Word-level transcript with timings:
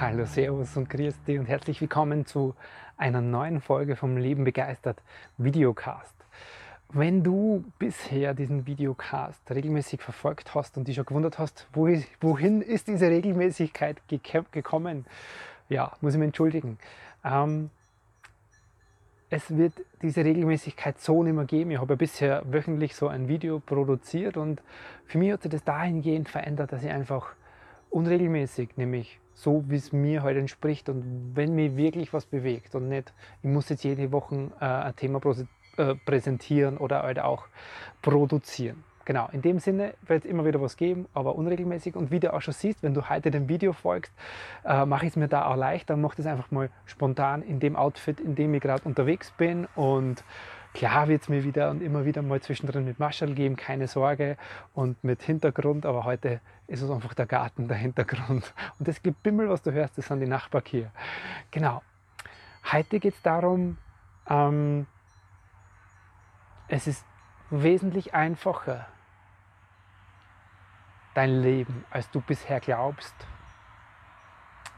Hallo, 0.00 0.26
Servus 0.26 0.76
und 0.76 0.88
grüß 0.88 1.24
dich 1.24 1.40
und 1.40 1.46
herzlich 1.46 1.80
willkommen 1.80 2.24
zu 2.24 2.54
einer 2.96 3.20
neuen 3.20 3.60
Folge 3.60 3.96
vom 3.96 4.16
Leben 4.16 4.44
begeistert 4.44 5.02
Videocast. 5.38 6.14
Wenn 6.90 7.24
du 7.24 7.64
bisher 7.80 8.32
diesen 8.32 8.64
Videocast 8.64 9.50
regelmäßig 9.50 10.00
verfolgt 10.00 10.54
hast 10.54 10.76
und 10.76 10.86
dich 10.86 10.94
schon 10.94 11.04
gewundert 11.04 11.40
hast, 11.40 11.66
wohin 11.72 12.62
ist 12.62 12.86
diese 12.86 13.08
Regelmäßigkeit 13.08 13.96
gekommen, 14.52 15.04
ja, 15.68 15.90
muss 16.00 16.12
ich 16.12 16.20
mich 16.20 16.26
entschuldigen. 16.26 16.78
Ähm, 17.24 17.70
es 19.30 19.50
wird 19.56 19.72
diese 20.00 20.24
Regelmäßigkeit 20.24 21.00
so 21.00 21.24
nicht 21.24 21.34
mehr 21.34 21.44
geben. 21.44 21.72
Ich 21.72 21.80
habe 21.80 21.94
ja 21.94 21.96
bisher 21.96 22.42
wöchentlich 22.46 22.94
so 22.94 23.08
ein 23.08 23.26
Video 23.26 23.58
produziert 23.58 24.36
und 24.36 24.62
für 25.06 25.18
mich 25.18 25.32
hat 25.32 25.42
sich 25.42 25.50
das 25.50 25.64
dahingehend 25.64 26.28
verändert, 26.28 26.70
dass 26.70 26.84
ich 26.84 26.90
einfach 26.90 27.32
unregelmäßig, 27.90 28.76
nämlich 28.76 29.18
so, 29.38 29.64
wie 29.68 29.76
es 29.76 29.92
mir 29.92 30.24
heute 30.24 30.40
entspricht 30.40 30.88
und 30.88 31.32
wenn 31.34 31.54
mir 31.54 31.76
wirklich 31.76 32.12
was 32.12 32.26
bewegt 32.26 32.74
und 32.74 32.88
nicht, 32.88 33.12
ich 33.42 33.48
muss 33.48 33.68
jetzt 33.68 33.84
jede 33.84 34.10
Woche 34.10 34.50
äh, 34.60 34.64
ein 34.64 34.96
Thema 34.96 35.20
äh, 35.76 35.94
präsentieren 35.94 36.76
oder 36.76 37.04
halt 37.04 37.20
auch 37.20 37.46
produzieren. 38.02 38.82
Genau, 39.04 39.28
in 39.32 39.40
dem 39.40 39.60
Sinne 39.60 39.94
wird 40.06 40.24
es 40.24 40.30
immer 40.30 40.44
wieder 40.44 40.60
was 40.60 40.76
geben, 40.76 41.06
aber 41.14 41.36
unregelmäßig. 41.36 41.94
Und 41.94 42.10
wie 42.10 42.20
du 42.20 42.34
auch 42.34 42.42
schon 42.42 42.52
siehst, 42.52 42.82
wenn 42.82 42.94
du 42.94 43.08
heute 43.08 43.30
dem 43.30 43.48
Video 43.48 43.72
folgst, 43.72 44.12
äh, 44.64 44.84
mache 44.84 45.06
ich 45.06 45.12
es 45.12 45.16
mir 45.16 45.28
da 45.28 45.46
auch 45.46 45.56
leicht. 45.56 45.88
Dann 45.88 46.00
mache 46.02 46.14
ich 46.14 46.18
es 46.18 46.26
einfach 46.26 46.50
mal 46.50 46.68
spontan 46.84 47.40
in 47.40 47.58
dem 47.58 47.74
Outfit, 47.74 48.20
in 48.20 48.34
dem 48.34 48.52
ich 48.52 48.60
gerade 48.60 48.82
unterwegs 48.84 49.30
bin. 49.30 49.66
Und 49.76 50.24
klar 50.74 51.08
wird 51.08 51.22
es 51.22 51.28
mir 51.28 51.44
wieder 51.44 51.70
und 51.70 51.82
immer 51.82 52.04
wieder 52.04 52.22
mal 52.22 52.40
zwischendrin 52.40 52.84
mit 52.84 52.98
Maschall 52.98 53.34
geben, 53.34 53.56
keine 53.56 53.88
Sorge. 53.88 54.36
Und 54.74 55.02
mit 55.02 55.22
Hintergrund, 55.22 55.86
aber 55.86 56.04
heute 56.04 56.40
ist 56.66 56.82
es 56.82 56.90
einfach 56.90 57.14
der 57.14 57.26
Garten, 57.26 57.68
der 57.68 57.76
Hintergrund. 57.76 58.52
Und 58.78 58.88
das 58.88 59.02
Gebimmel, 59.02 59.48
was 59.48 59.62
du 59.62 59.72
hörst, 59.72 59.98
das 59.98 60.06
sind 60.06 60.20
die 60.20 60.26
Nachbarn 60.26 60.64
hier. 60.66 60.90
Genau. 61.50 61.82
Heute 62.70 63.00
geht 63.00 63.14
es 63.14 63.22
darum, 63.22 63.78
ähm, 64.28 64.86
es 66.68 66.86
ist 66.86 67.04
wesentlich 67.50 68.14
einfacher, 68.14 68.86
dein 71.14 71.42
Leben, 71.42 71.84
als 71.90 72.10
du 72.10 72.20
bisher 72.20 72.60
glaubst. 72.60 73.14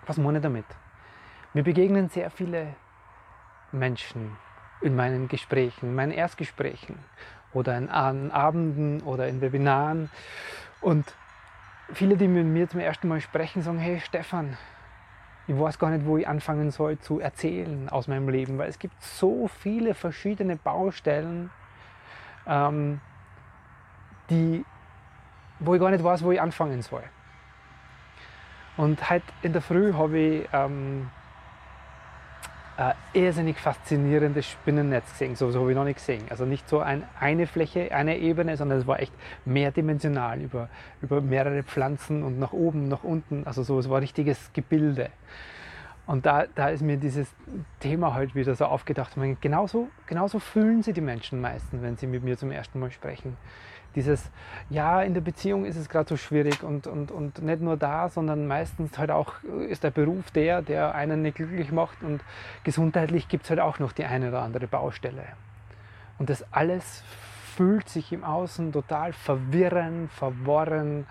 Was 0.06 0.16
meine 0.16 0.38
ich 0.38 0.42
damit? 0.42 0.64
Mir 1.52 1.64
begegnen 1.64 2.08
sehr 2.08 2.30
viele 2.30 2.74
Menschen 3.72 4.36
in 4.80 4.96
meinen 4.96 5.28
Gesprächen, 5.28 5.86
in 5.86 5.94
meinen 5.94 6.12
Erstgesprächen 6.12 6.98
oder 7.52 7.76
in 7.76 7.88
Abenden 7.88 9.02
oder 9.02 9.28
in 9.28 9.40
Webinaren. 9.40 10.10
Und 10.80 11.14
viele, 11.92 12.16
die 12.16 12.28
mit 12.28 12.46
mir 12.46 12.68
zum 12.68 12.80
ersten 12.80 13.08
Mal 13.08 13.20
sprechen, 13.20 13.62
sagen, 13.62 13.78
hey 13.78 14.00
Stefan, 14.00 14.56
ich 15.46 15.58
weiß 15.58 15.78
gar 15.78 15.90
nicht, 15.90 16.06
wo 16.06 16.16
ich 16.16 16.28
anfangen 16.28 16.70
soll 16.70 16.98
zu 16.98 17.18
erzählen 17.18 17.88
aus 17.88 18.08
meinem 18.08 18.28
Leben, 18.28 18.58
weil 18.58 18.68
es 18.68 18.78
gibt 18.78 19.02
so 19.02 19.48
viele 19.48 19.94
verschiedene 19.94 20.56
Baustellen, 20.56 21.50
ähm, 22.46 23.00
die 24.30 24.64
wo 25.60 25.74
ich 25.74 25.80
gar 25.80 25.90
nicht 25.90 26.02
weiß, 26.02 26.24
wo 26.24 26.32
ich 26.32 26.40
anfangen 26.40 26.82
soll. 26.82 27.04
Und 28.76 29.10
heute 29.10 29.26
in 29.42 29.52
der 29.52 29.62
Früh 29.62 29.92
habe 29.92 30.18
ich 30.18 30.48
ähm, 30.52 31.10
ein 32.80 32.94
irrsinnig 33.12 33.58
faszinierendes 33.58 34.46
Spinnennetz 34.46 35.10
gesehen. 35.12 35.36
So, 35.36 35.50
so 35.50 35.60
habe 35.60 35.70
ich 35.70 35.76
noch 35.76 35.84
nicht 35.84 35.96
gesehen. 35.96 36.24
Also 36.30 36.46
nicht 36.46 36.68
so 36.68 36.80
ein, 36.80 37.04
eine 37.18 37.46
Fläche, 37.46 37.94
eine 37.94 38.18
Ebene, 38.18 38.56
sondern 38.56 38.78
es 38.78 38.86
war 38.86 39.00
echt 39.00 39.12
mehrdimensional 39.44 40.40
über, 40.40 40.68
über 41.02 41.20
mehrere 41.20 41.62
Pflanzen 41.62 42.22
und 42.22 42.38
nach 42.38 42.52
oben, 42.52 42.88
nach 42.88 43.04
unten. 43.04 43.46
Also 43.46 43.62
so, 43.62 43.78
es 43.78 43.88
war 43.88 43.98
ein 43.98 44.02
richtiges 44.02 44.52
Gebilde. 44.52 45.10
Und 46.06 46.26
da, 46.26 46.46
da 46.54 46.70
ist 46.70 46.82
mir 46.82 46.96
dieses 46.96 47.32
Thema 47.78 48.14
halt 48.14 48.34
wieder 48.34 48.54
so 48.54 48.64
aufgedacht. 48.64 49.16
Meine, 49.16 49.36
genauso, 49.36 49.88
genauso 50.06 50.38
fühlen 50.38 50.82
sie 50.82 50.92
die 50.92 51.00
Menschen 51.00 51.40
meistens, 51.40 51.82
wenn 51.82 51.96
sie 51.96 52.06
mit 52.06 52.24
mir 52.24 52.36
zum 52.36 52.50
ersten 52.50 52.80
Mal 52.80 52.90
sprechen. 52.90 53.36
Dieses, 53.94 54.30
ja, 54.68 55.02
in 55.02 55.14
der 55.14 55.20
Beziehung 55.20 55.64
ist 55.64 55.76
es 55.76 55.88
gerade 55.88 56.08
so 56.08 56.16
schwierig 56.16 56.62
und, 56.62 56.86
und, 56.86 57.10
und 57.10 57.42
nicht 57.42 57.60
nur 57.60 57.76
da, 57.76 58.08
sondern 58.08 58.46
meistens 58.46 58.96
halt 58.98 59.10
auch 59.10 59.42
ist 59.68 59.82
der 59.82 59.90
Beruf 59.90 60.30
der, 60.30 60.62
der 60.62 60.94
einen 60.94 61.22
nicht 61.22 61.36
glücklich 61.36 61.72
macht 61.72 62.02
und 62.02 62.22
gesundheitlich 62.62 63.28
gibt 63.28 63.44
es 63.44 63.50
halt 63.50 63.60
auch 63.60 63.78
noch 63.80 63.92
die 63.92 64.04
eine 64.04 64.28
oder 64.28 64.42
andere 64.42 64.68
Baustelle. 64.68 65.24
Und 66.18 66.30
das 66.30 66.44
alles 66.52 67.02
fühlt 67.56 67.88
sich 67.88 68.12
im 68.12 68.24
Außen 68.24 68.72
total 68.72 69.12
verwirren, 69.12 70.08
verworren 70.08 71.06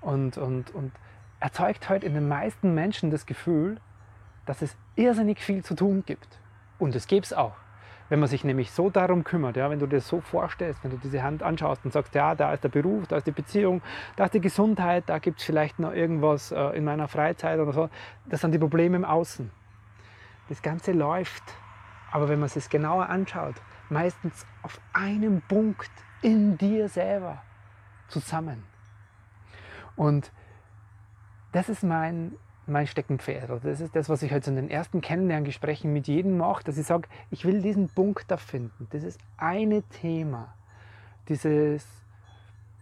und, 0.00 0.38
und, 0.38 0.70
und 0.70 0.92
erzeugt 1.40 1.88
halt 1.88 2.04
in 2.04 2.14
den 2.14 2.28
meisten 2.28 2.74
Menschen 2.74 3.10
das 3.10 3.26
Gefühl, 3.26 3.78
dass 4.46 4.62
es 4.62 4.76
irrsinnig 4.96 5.40
viel 5.40 5.64
zu 5.64 5.74
tun 5.74 6.04
gibt. 6.06 6.38
Und 6.78 6.94
es 6.94 7.06
gibt 7.06 7.26
es 7.26 7.32
auch. 7.32 7.56
Wenn 8.10 8.18
man 8.18 8.28
sich 8.28 8.44
nämlich 8.44 8.72
so 8.72 8.90
darum 8.90 9.24
kümmert, 9.24 9.56
ja, 9.56 9.70
wenn 9.70 9.78
du 9.78 9.86
dir 9.86 10.00
so 10.00 10.20
vorstellst, 10.20 10.82
wenn 10.82 10.90
du 10.90 10.98
diese 10.98 11.22
Hand 11.22 11.44
anschaust 11.44 11.84
und 11.84 11.92
sagst, 11.92 12.14
ja, 12.14 12.34
da 12.34 12.52
ist 12.52 12.64
der 12.64 12.68
Beruf, 12.68 13.06
da 13.06 13.16
ist 13.16 13.26
die 13.26 13.32
Beziehung, 13.32 13.82
da 14.16 14.24
ist 14.24 14.34
die 14.34 14.40
Gesundheit, 14.40 15.04
da 15.06 15.18
gibt 15.18 15.38
es 15.38 15.46
vielleicht 15.46 15.78
noch 15.78 15.92
irgendwas 15.92 16.50
äh, 16.50 16.76
in 16.76 16.84
meiner 16.84 17.06
Freizeit 17.06 17.60
oder 17.60 17.72
so, 17.72 17.88
das 18.26 18.40
sind 18.40 18.52
die 18.52 18.58
Probleme 18.58 18.96
im 18.96 19.04
Außen. 19.04 19.50
Das 20.48 20.60
Ganze 20.60 20.90
läuft, 20.90 21.44
aber 22.10 22.28
wenn 22.28 22.40
man 22.40 22.50
es 22.52 22.68
genauer 22.68 23.08
anschaut, 23.08 23.54
meistens 23.88 24.44
auf 24.62 24.80
einem 24.92 25.40
Punkt 25.42 25.90
in 26.20 26.58
dir 26.58 26.88
selber 26.88 27.42
zusammen. 28.08 28.64
Und 29.94 30.32
das 31.52 31.68
ist 31.68 31.84
mein 31.84 32.32
mein 32.70 32.86
Steckenpferd. 32.86 33.50
Oder 33.50 33.60
das 33.60 33.80
ist 33.80 33.94
das, 33.94 34.08
was 34.08 34.22
ich 34.22 34.32
halt 34.32 34.46
in 34.46 34.56
den 34.56 34.70
ersten 34.70 35.00
Kennenlerngesprächen 35.00 35.92
mit 35.92 36.08
jedem 36.08 36.38
mache, 36.38 36.64
dass 36.64 36.78
ich 36.78 36.86
sage, 36.86 37.08
ich 37.30 37.44
will 37.44 37.60
diesen 37.60 37.88
Punkt 37.88 38.30
da 38.30 38.36
finden. 38.36 38.88
Das 38.90 39.02
ist 39.02 39.20
eine 39.36 39.82
Thema, 39.82 40.54
dieses, 41.28 41.86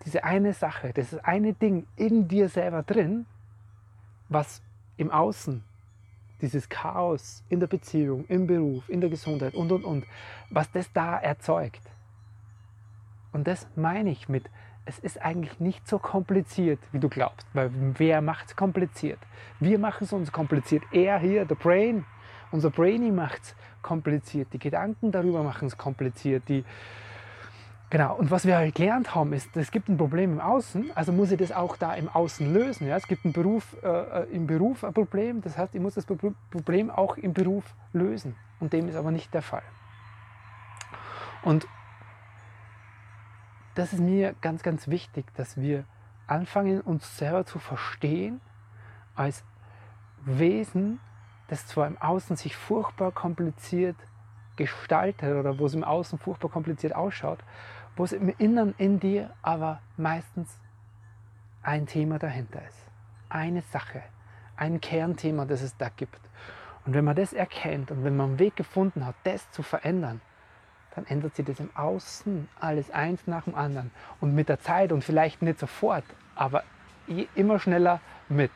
diese 0.05 0.25
eine 0.25 0.53
Sache, 0.53 0.93
das 0.93 1.13
ist 1.13 1.25
eine 1.25 1.53
Ding 1.53 1.87
in 1.97 2.29
dir 2.29 2.49
selber 2.49 2.83
drin, 2.83 3.27
was 4.29 4.63
im 4.97 5.11
Außen, 5.11 5.65
dieses 6.41 6.69
Chaos 6.69 7.43
in 7.49 7.61
der 7.61 7.67
Beziehung, 7.67 8.25
im 8.29 8.47
Beruf, 8.47 8.89
in 8.89 9.01
der 9.01 9.11
Gesundheit 9.11 9.55
und, 9.55 9.73
und, 9.73 9.85
und, 9.85 10.05
was 10.51 10.71
das 10.71 10.93
da 10.93 11.19
erzeugt. 11.19 11.83
Und 13.33 13.47
das 13.47 13.67
meine 13.75 14.11
ich 14.11 14.29
mit 14.29 14.45
es 14.89 14.99
ist 14.99 15.21
eigentlich 15.23 15.61
nicht 15.61 15.87
so 15.87 15.99
kompliziert, 15.99 16.79
wie 16.93 16.99
du 16.99 17.11
glaubst. 17.11 17.47
Weil 17.53 17.71
wer 17.99 18.23
macht 18.23 18.47
es 18.49 18.57
kompliziert? 18.57 19.19
Wir 19.61 19.79
machen 19.79 20.05
es 20.05 20.15
uns 20.15 20.33
kompliziert. 20.33 20.83
Er 20.93 21.19
hier, 21.19 21.45
der 21.45 21.57
Brain, 21.57 22.07
unser 22.53 22.71
Brainy 22.71 23.11
macht 23.11 23.43
es 23.43 23.55
kompliziert. 23.83 24.49
Die 24.55 24.59
Gedanken 24.59 25.13
darüber 25.13 25.43
machen 25.43 25.69
es 25.69 25.77
kompliziert. 25.77 26.49
Die, 26.49 26.65
genau. 27.91 28.17
Und 28.17 28.31
was 28.31 28.47
wir 28.47 28.57
halt 28.57 28.75
gelernt 28.75 29.15
haben, 29.15 29.35
ist, 29.35 29.55
es 29.59 29.71
gibt 29.71 29.91
ein 29.91 29.99
Problem 29.99 30.33
im 30.33 30.41
Außen, 30.41 30.91
also 30.95 31.13
muss 31.13 31.31
ich 31.31 31.39
das 31.39 31.53
auch 31.53 31.77
da 31.77 31.93
im 31.93 32.09
Außen 32.09 32.51
lösen. 32.51 32.87
Ja? 32.89 32.97
Es 32.97 33.07
gibt 33.07 33.27
einen 33.27 33.35
Beruf, 33.35 33.77
äh, 33.83 34.25
im 34.33 34.47
Beruf 34.47 34.85
ein 34.85 34.95
Problem, 34.95 35.43
das 35.43 35.59
heißt, 35.59 35.75
ich 35.75 35.83
muss 35.83 35.95
das 35.95 36.07
Problem 36.07 36.91
auch 36.91 37.19
im 37.19 37.35
Beruf 37.35 37.75
lösen. 37.93 38.37
Und 38.59 38.73
dem 38.73 38.89
ist 38.89 38.97
aber 38.97 39.11
nicht 39.11 39.35
der 39.35 39.43
Fall. 39.43 39.63
Und 41.43 41.69
das 43.79 43.93
ist 43.93 44.01
mir 44.01 44.35
ganz, 44.41 44.65
ganz 44.65 44.89
wichtig, 44.89 45.33
dass 45.35 45.57
wir 45.57 45.85
anfangen, 46.27 46.81
uns 46.81 47.17
selber 47.17 47.47
zu 47.47 47.61
verstehen 47.61 48.41
als 49.15 49.45
Wesen, 50.25 50.99
das 51.47 51.69
zwar 51.69 51.87
im 51.87 51.97
Außen 51.97 52.35
sich 52.35 52.57
furchtbar 52.57 53.13
kompliziert 53.13 53.97
gestaltet 54.57 55.37
oder 55.37 55.61
wo 55.61 55.67
es 55.67 55.75
im 55.75 55.85
Außen 55.85 56.19
furchtbar 56.19 56.51
kompliziert 56.51 56.93
ausschaut, 56.93 57.39
wo 57.95 58.03
es 58.03 58.13
im 58.13 58.29
Innern 58.39 58.75
in 58.79 58.99
dir 58.99 59.31
aber 59.43 59.81
meistens 59.97 60.61
ein 61.63 61.87
Thema 61.87 62.19
dahinter 62.19 62.61
ist. 62.67 62.85
Eine 63.29 63.63
Sache, 63.63 64.03
ein 64.57 64.81
Kernthema, 64.81 65.45
das 65.45 65.63
es 65.63 65.77
da 65.77 65.89
gibt. 65.89 66.21
Und 66.85 66.95
wenn 66.95 67.05
man 67.05 67.15
das 67.15 67.33
erkennt 67.33 67.93
und 67.93 68.03
wenn 68.03 68.17
man 68.17 68.31
einen 68.31 68.39
Weg 68.41 68.57
gefunden 68.57 69.07
hat, 69.07 69.15
das 69.23 69.49
zu 69.53 69.63
verändern, 69.63 70.21
dann 70.95 71.07
ändert 71.07 71.37
sich 71.37 71.45
das 71.45 71.61
im 71.61 71.71
Außen 71.75 72.49
alles 72.61 72.91
eins 72.91 73.27
nach 73.27 73.45
dem 73.45 73.55
anderen. 73.55 73.91
Und 74.21 74.35
mit 74.35 74.49
der 74.49 74.61
Zeit 74.61 74.93
und 74.93 75.05
vielleicht 75.05 75.43
nicht 75.43 75.59
sofort, 75.59 76.05
aber 76.35 76.65
immer 77.35 77.59
schneller 77.59 78.01
mit. 78.29 78.53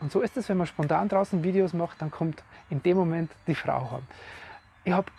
Und 0.00 0.10
so 0.10 0.20
ist 0.20 0.36
es, 0.36 0.48
wenn 0.48 0.56
man 0.56 0.66
spontan 0.66 1.08
draußen 1.08 1.44
Videos 1.44 1.72
macht, 1.72 2.02
dann 2.02 2.10
kommt 2.10 2.42
in 2.70 2.82
dem 2.82 2.96
Moment 2.96 3.30
die 3.46 3.54
Frau 3.54 3.90
heim. 3.92 4.02
Ich 4.84 4.92
habe 4.92 5.10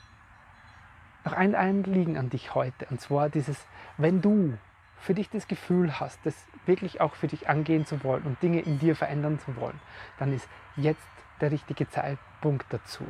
noch 1.26 1.34
ein 1.34 1.56
Anliegen 1.56 2.18
an 2.18 2.30
dich 2.30 2.54
heute. 2.54 2.86
Und 2.90 3.00
zwar 3.00 3.30
dieses, 3.30 3.58
wenn 3.98 4.22
du 4.22 4.58
für 4.98 5.14
dich 5.14 5.30
das 5.30 5.48
Gefühl 5.48 6.00
hast, 6.00 6.20
das 6.26 6.36
wirklich 6.66 7.02
auch 7.02 7.16
für 7.16 7.28
dich 7.28 7.50
angehen 7.50 7.86
zu 7.86 8.04
wollen 8.04 8.24
und 8.24 8.42
Dinge 8.42 8.62
in 8.62 8.80
dir 8.80 8.96
verändern 8.96 9.40
zu 9.40 9.56
wollen, 9.56 9.80
dann 10.20 10.34
ist 10.34 10.48
jetzt 10.76 11.02
der 11.42 11.52
richtige 11.52 11.90
Zeitpunkt 11.90 12.66
dazu. 12.72 13.06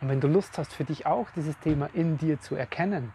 Und 0.00 0.08
wenn 0.08 0.20
du 0.20 0.28
Lust 0.28 0.58
hast, 0.58 0.72
für 0.72 0.84
dich 0.84 1.06
auch 1.06 1.28
dieses 1.34 1.58
Thema 1.58 1.90
in 1.92 2.18
dir 2.18 2.40
zu 2.40 2.54
erkennen, 2.54 3.12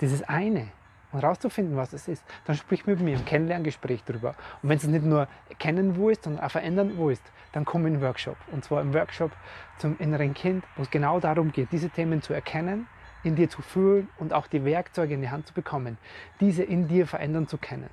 dieses 0.00 0.22
eine, 0.22 0.68
und 1.12 1.22
herauszufinden, 1.22 1.76
was 1.76 1.92
es 1.92 2.08
ist, 2.08 2.24
dann 2.44 2.56
sprich 2.56 2.86
mit 2.86 3.00
mir 3.00 3.16
im 3.16 3.24
Kennenlerngespräch 3.24 4.04
darüber. 4.04 4.36
Und 4.62 4.68
wenn 4.68 4.76
es 4.76 4.84
nicht 4.84 5.04
nur 5.04 5.26
kennen 5.58 5.96
willst, 5.96 6.24
sondern 6.24 6.44
auch 6.44 6.50
verändern 6.50 6.92
willst, 6.96 7.24
dann 7.52 7.64
komm 7.64 7.86
in 7.86 7.94
den 7.94 8.02
Workshop. 8.02 8.36
Und 8.52 8.64
zwar 8.64 8.80
im 8.80 8.94
Workshop 8.94 9.32
zum 9.78 9.96
inneren 9.98 10.34
Kind, 10.34 10.64
wo 10.76 10.82
es 10.82 10.90
genau 10.90 11.18
darum 11.18 11.50
geht, 11.50 11.72
diese 11.72 11.90
Themen 11.90 12.22
zu 12.22 12.32
erkennen, 12.32 12.86
in 13.24 13.34
dir 13.34 13.48
zu 13.48 13.60
fühlen 13.60 14.08
und 14.18 14.32
auch 14.32 14.46
die 14.46 14.64
Werkzeuge 14.64 15.14
in 15.14 15.20
die 15.20 15.30
Hand 15.30 15.46
zu 15.46 15.52
bekommen, 15.52 15.98
diese 16.40 16.62
in 16.62 16.88
dir 16.88 17.06
verändern 17.06 17.48
zu 17.48 17.58
können. 17.58 17.90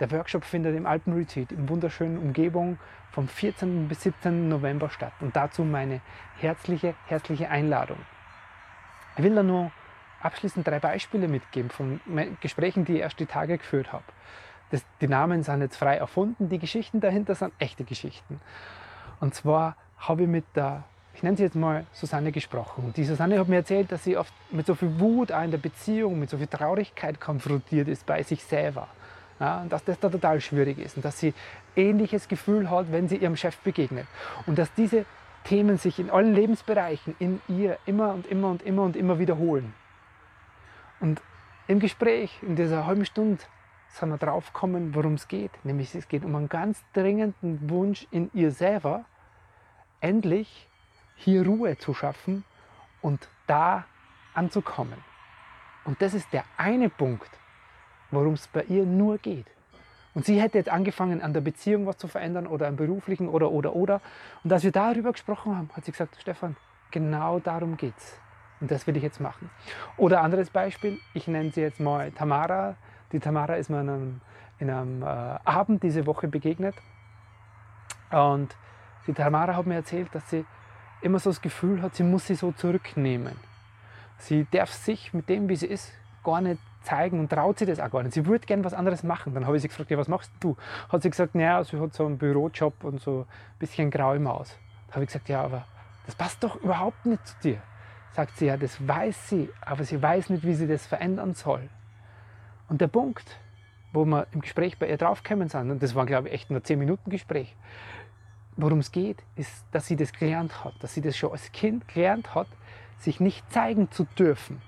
Der 0.00 0.10
Workshop 0.12 0.44
findet 0.44 0.76
im 0.76 0.86
Alpenretreat 0.86 1.50
in 1.50 1.68
wunderschönen 1.68 2.18
Umgebung 2.18 2.78
vom 3.10 3.26
14. 3.26 3.88
bis 3.88 4.02
17. 4.02 4.48
November 4.48 4.90
statt. 4.90 5.12
Und 5.20 5.34
dazu 5.34 5.64
meine 5.64 6.00
herzliche, 6.38 6.94
herzliche 7.06 7.50
Einladung. 7.50 7.98
Ich 9.16 9.24
will 9.24 9.34
da 9.34 9.42
nur 9.42 9.72
abschließend 10.20 10.66
drei 10.66 10.78
Beispiele 10.78 11.26
mitgeben 11.26 11.70
von 11.70 12.00
Gesprächen, 12.40 12.84
die 12.84 12.96
ich 12.96 13.00
erst 13.00 13.18
die 13.18 13.26
Tage 13.26 13.58
geführt 13.58 13.92
habe. 13.92 14.04
Das, 14.70 14.84
die 15.00 15.08
Namen 15.08 15.42
sind 15.42 15.62
jetzt 15.62 15.76
frei 15.76 15.96
erfunden, 15.96 16.48
die 16.48 16.58
Geschichten 16.58 17.00
dahinter 17.00 17.34
sind 17.34 17.52
echte 17.58 17.84
Geschichten. 17.84 18.40
Und 19.18 19.34
zwar 19.34 19.76
habe 19.96 20.22
ich 20.22 20.28
mit 20.28 20.44
der, 20.54 20.84
ich 21.14 21.22
nenne 21.22 21.36
sie 21.36 21.42
jetzt 21.42 21.56
mal 21.56 21.86
Susanne 21.92 22.30
gesprochen. 22.30 22.84
Und 22.84 22.96
die 22.96 23.04
Susanne 23.04 23.40
hat 23.40 23.48
mir 23.48 23.56
erzählt, 23.56 23.90
dass 23.90 24.04
sie 24.04 24.16
oft 24.16 24.32
mit 24.50 24.66
so 24.66 24.74
viel 24.74 25.00
Wut 25.00 25.32
auch 25.32 25.42
in 25.42 25.50
der 25.50 25.58
Beziehung, 25.58 26.20
mit 26.20 26.30
so 26.30 26.38
viel 26.38 26.46
Traurigkeit 26.46 27.20
konfrontiert 27.20 27.88
ist 27.88 28.06
bei 28.06 28.22
sich 28.22 28.44
selber. 28.44 28.86
Ja, 29.40 29.64
dass 29.68 29.84
das 29.84 30.00
da 30.00 30.08
total 30.08 30.40
schwierig 30.40 30.78
ist 30.78 30.96
und 30.96 31.04
dass 31.04 31.18
sie 31.20 31.32
ähnliches 31.76 32.26
Gefühl 32.26 32.70
hat, 32.70 32.90
wenn 32.90 33.08
sie 33.08 33.16
ihrem 33.16 33.36
Chef 33.36 33.56
begegnet. 33.58 34.06
Und 34.46 34.58
dass 34.58 34.72
diese 34.74 35.04
Themen 35.44 35.78
sich 35.78 36.00
in 36.00 36.10
allen 36.10 36.34
Lebensbereichen 36.34 37.14
in 37.18 37.40
ihr 37.48 37.78
immer 37.86 38.12
und 38.12 38.26
immer 38.26 38.48
und 38.48 38.62
immer 38.62 38.82
und 38.82 38.96
immer 38.96 39.18
wiederholen. 39.18 39.74
Und 41.00 41.22
im 41.68 41.78
Gespräch, 41.78 42.38
in 42.42 42.56
dieser 42.56 42.86
halben 42.86 43.04
Stunde, 43.04 43.42
sind 43.90 44.10
wir 44.10 44.18
drauf 44.18 44.52
gekommen, 44.52 44.94
worum 44.94 45.14
es 45.14 45.28
geht. 45.28 45.52
Nämlich 45.64 45.94
es 45.94 46.08
geht 46.08 46.24
um 46.24 46.34
einen 46.34 46.48
ganz 46.48 46.82
dringenden 46.92 47.70
Wunsch 47.70 48.06
in 48.10 48.30
ihr 48.34 48.50
selber, 48.50 49.04
endlich 50.00 50.68
hier 51.16 51.44
Ruhe 51.46 51.78
zu 51.78 51.94
schaffen 51.94 52.44
und 53.00 53.28
da 53.46 53.84
anzukommen. 54.34 55.02
Und 55.84 56.02
das 56.02 56.14
ist 56.14 56.32
der 56.32 56.44
eine 56.56 56.90
Punkt, 56.90 57.30
worum 58.10 58.34
es 58.34 58.48
bei 58.48 58.62
ihr 58.64 58.84
nur 58.84 59.18
geht. 59.18 59.46
Und 60.14 60.24
sie 60.24 60.40
hätte 60.40 60.58
jetzt 60.58 60.70
angefangen, 60.70 61.22
an 61.22 61.32
der 61.32 61.40
Beziehung 61.40 61.86
was 61.86 61.96
zu 61.98 62.08
verändern 62.08 62.46
oder 62.46 62.66
am 62.66 62.76
beruflichen 62.76 63.28
oder, 63.28 63.50
oder, 63.50 63.76
oder. 63.76 64.00
Und 64.42 64.52
als 64.52 64.64
wir 64.64 64.72
darüber 64.72 65.12
gesprochen 65.12 65.56
haben, 65.56 65.70
hat 65.74 65.84
sie 65.84 65.92
gesagt, 65.92 66.16
Stefan, 66.20 66.56
genau 66.90 67.38
darum 67.38 67.76
geht's. 67.76 68.18
Und 68.60 68.70
das 68.70 68.86
will 68.86 68.96
ich 68.96 69.02
jetzt 69.02 69.20
machen. 69.20 69.50
Oder 69.96 70.22
anderes 70.22 70.50
Beispiel, 70.50 70.98
ich 71.14 71.28
nenne 71.28 71.52
sie 71.52 71.60
jetzt 71.60 71.78
mal 71.78 72.10
Tamara. 72.10 72.76
Die 73.12 73.20
Tamara 73.20 73.54
ist 73.54 73.70
mir 73.70 73.80
in 73.80 73.88
einem, 73.88 74.20
in 74.58 74.70
einem 74.70 75.02
äh, 75.02 75.06
Abend 75.06 75.82
diese 75.82 76.06
Woche 76.06 76.26
begegnet. 76.26 76.74
Und 78.10 78.56
die 79.06 79.12
Tamara 79.12 79.54
hat 79.54 79.66
mir 79.66 79.76
erzählt, 79.76 80.12
dass 80.12 80.28
sie 80.30 80.44
immer 81.00 81.18
so 81.18 81.30
das 81.30 81.40
Gefühl 81.40 81.82
hat, 81.82 81.94
sie 81.94 82.02
muss 82.02 82.26
sie 82.26 82.34
so 82.34 82.52
zurücknehmen. 82.52 83.36
Sie 84.18 84.46
darf 84.50 84.72
sich 84.72 85.14
mit 85.14 85.28
dem, 85.28 85.48
wie 85.48 85.56
sie 85.56 85.66
ist, 85.66 85.92
gar 86.24 86.40
nicht 86.40 86.60
zeigen 86.82 87.20
und 87.20 87.30
traut 87.30 87.58
sie 87.58 87.66
das 87.66 87.80
auch 87.80 87.90
gar 87.90 88.02
nicht. 88.02 88.14
Sie 88.14 88.26
würde 88.26 88.46
gerne 88.46 88.64
was 88.64 88.74
anderes 88.74 89.02
machen. 89.02 89.34
Dann 89.34 89.46
habe 89.46 89.56
ich 89.56 89.62
sie 89.62 89.68
gefragt, 89.68 89.90
ja, 89.90 89.98
was 89.98 90.08
machst 90.08 90.32
du? 90.40 90.56
Hat 90.88 91.02
sie 91.02 91.10
gesagt, 91.10 91.34
naja, 91.34 91.62
sie 91.64 91.78
hat 91.78 91.94
so 91.94 92.06
einen 92.06 92.18
Bürojob 92.18 92.84
und 92.84 93.00
so 93.00 93.20
ein 93.20 93.58
bisschen 93.58 93.90
graue 93.90 94.18
Maus. 94.18 94.56
Da 94.88 94.94
habe 94.94 95.04
ich 95.04 95.08
gesagt, 95.08 95.28
ja, 95.28 95.42
aber 95.42 95.64
das 96.06 96.14
passt 96.14 96.42
doch 96.42 96.56
überhaupt 96.56 97.04
nicht 97.04 97.26
zu 97.26 97.34
dir 97.42 97.62
sagt 98.18 98.36
sie, 98.36 98.46
ja, 98.46 98.56
das 98.56 98.86
weiß 98.86 99.28
sie, 99.28 99.48
aber 99.60 99.84
sie 99.84 100.02
weiß 100.02 100.30
nicht, 100.30 100.44
wie 100.44 100.54
sie 100.54 100.66
das 100.66 100.84
verändern 100.84 101.34
soll. 101.34 101.68
Und 102.68 102.80
der 102.80 102.88
Punkt, 102.88 103.38
wo 103.92 104.04
wir 104.04 104.26
im 104.32 104.40
Gespräch 104.40 104.76
bei 104.76 104.88
ihr 104.88 104.96
draufgekommen 104.96 105.48
sind, 105.48 105.70
und 105.70 105.80
das 105.80 105.94
war, 105.94 106.04
glaube 106.04 106.26
ich, 106.26 106.34
echt 106.34 106.50
nur 106.50 106.64
10 106.64 106.80
Minuten 106.80 107.10
Gespräch, 107.10 107.54
worum 108.56 108.80
es 108.80 108.90
geht, 108.90 109.22
ist, 109.36 109.64
dass 109.70 109.86
sie 109.86 109.94
das 109.94 110.12
gelernt 110.12 110.64
hat, 110.64 110.74
dass 110.80 110.94
sie 110.94 111.00
das 111.00 111.16
schon 111.16 111.30
als 111.30 111.52
Kind 111.52 111.86
gelernt 111.86 112.34
hat, 112.34 112.48
sich 112.98 113.20
nicht 113.20 113.48
zeigen 113.52 113.88
zu 113.92 114.02
dürfen. 114.18 114.60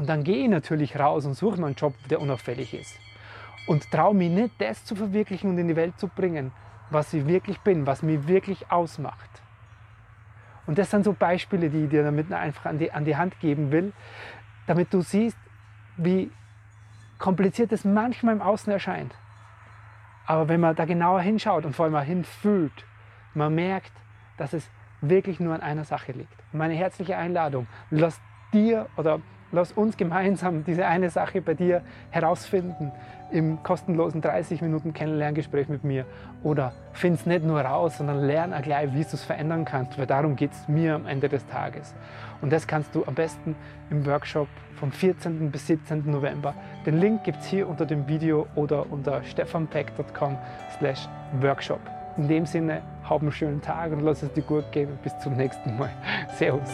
Und 0.00 0.08
dann 0.08 0.24
gehe 0.24 0.44
ich 0.44 0.48
natürlich 0.48 0.98
raus 0.98 1.26
und 1.26 1.34
suche 1.34 1.60
mir 1.60 1.66
einen 1.66 1.74
Job, 1.74 1.92
der 2.08 2.22
unauffällig 2.22 2.72
ist. 2.72 2.98
Und 3.66 3.90
traue 3.90 4.14
mich 4.14 4.30
nicht, 4.30 4.58
das 4.58 4.82
zu 4.82 4.96
verwirklichen 4.96 5.50
und 5.50 5.58
in 5.58 5.68
die 5.68 5.76
Welt 5.76 6.00
zu 6.00 6.08
bringen, 6.08 6.52
was 6.88 7.12
ich 7.12 7.26
wirklich 7.26 7.60
bin, 7.60 7.86
was 7.86 8.02
mich 8.02 8.26
wirklich 8.26 8.72
ausmacht. 8.72 9.28
Und 10.66 10.78
das 10.78 10.90
sind 10.90 11.04
so 11.04 11.12
Beispiele, 11.12 11.68
die 11.68 11.84
ich 11.84 11.90
dir 11.90 12.02
damit 12.02 12.32
einfach 12.32 12.64
an 12.64 12.78
die, 12.78 12.90
an 12.90 13.04
die 13.04 13.14
Hand 13.14 13.38
geben 13.40 13.72
will, 13.72 13.92
damit 14.66 14.94
du 14.94 15.02
siehst, 15.02 15.36
wie 15.98 16.30
kompliziert 17.18 17.70
es 17.70 17.84
manchmal 17.84 18.36
im 18.36 18.40
Außen 18.40 18.72
erscheint. 18.72 19.14
Aber 20.24 20.48
wenn 20.48 20.60
man 20.60 20.74
da 20.76 20.86
genauer 20.86 21.20
hinschaut 21.20 21.66
und 21.66 21.76
vor 21.76 21.84
allem 21.84 21.96
auch 21.96 22.02
hinfühlt, 22.02 22.86
man 23.34 23.54
merkt, 23.54 23.92
dass 24.38 24.54
es 24.54 24.66
wirklich 25.02 25.40
nur 25.40 25.54
an 25.54 25.60
einer 25.60 25.84
Sache 25.84 26.12
liegt. 26.12 26.32
meine 26.54 26.72
herzliche 26.72 27.18
Einladung, 27.18 27.66
lass 27.90 28.18
dir 28.54 28.86
oder 28.96 29.20
lass 29.52 29.72
uns 29.72 29.96
gemeinsam 29.96 30.64
diese 30.64 30.86
eine 30.86 31.10
Sache 31.10 31.40
bei 31.40 31.54
dir 31.54 31.82
herausfinden 32.10 32.92
im 33.30 33.62
kostenlosen 33.62 34.20
30 34.20 34.60
Minuten 34.62 34.92
Kennenlerngespräch 34.92 35.68
mit 35.68 35.84
mir. 35.84 36.04
Oder 36.42 36.72
find 36.92 37.18
es 37.18 37.26
nicht 37.26 37.44
nur 37.44 37.60
raus, 37.60 37.98
sondern 37.98 38.20
lern 38.20 38.52
auch 38.52 38.62
gleich, 38.62 38.92
wie 38.92 39.02
du 39.02 39.10
es 39.12 39.24
verändern 39.24 39.64
kannst, 39.64 39.98
weil 39.98 40.06
darum 40.06 40.36
geht 40.36 40.52
es 40.52 40.68
mir 40.68 40.94
am 40.94 41.06
Ende 41.06 41.28
des 41.28 41.46
Tages. 41.46 41.94
Und 42.40 42.52
das 42.52 42.66
kannst 42.66 42.94
du 42.94 43.04
am 43.06 43.14
besten 43.14 43.54
im 43.90 44.04
Workshop 44.06 44.48
vom 44.76 44.90
14. 44.90 45.50
bis 45.50 45.66
17. 45.66 46.10
November. 46.10 46.54
Den 46.86 46.98
Link 46.98 47.24
gibt 47.24 47.40
es 47.40 47.46
hier 47.46 47.68
unter 47.68 47.86
dem 47.86 48.08
Video 48.08 48.46
oder 48.54 48.90
unter 48.90 49.22
stefanpeck.com 49.22 50.36
slash 50.78 51.08
workshop. 51.40 51.80
In 52.16 52.28
dem 52.28 52.46
Sinne, 52.46 52.82
hab 53.08 53.20
einen 53.20 53.32
schönen 53.32 53.60
Tag 53.60 53.92
und 53.92 54.00
lass 54.00 54.22
es 54.22 54.32
dir 54.32 54.42
gut 54.42 54.72
gehen. 54.72 54.98
Bis 55.02 55.16
zum 55.20 55.36
nächsten 55.36 55.78
Mal. 55.78 55.90
Servus. 56.36 56.70